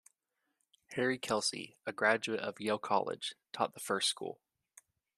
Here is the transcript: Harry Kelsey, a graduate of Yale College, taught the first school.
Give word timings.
Harry 0.93 1.19
Kelsey, 1.19 1.77
a 1.85 1.93
graduate 1.93 2.39
of 2.39 2.59
Yale 2.59 2.79
College, 2.79 3.35
taught 3.53 3.75
the 3.75 3.79
first 3.79 4.09
school. 4.09 4.41